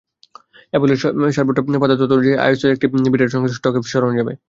অ্যাপলের 0.71 0.97
support 1.37 1.57
পাতার 1.81 1.99
তথ্য 1.99 2.13
অনুযায়ী, 2.15 2.37
আইওএস 2.37 2.61
বিটা 3.13 3.25
সংস্করণে 3.25 3.57
স্টক 3.57 3.73
অ্যাপস 3.73 3.89
সরানো 3.93 4.13
যাবে। 4.19 4.33